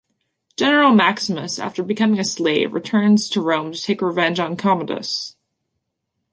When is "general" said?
0.57-0.95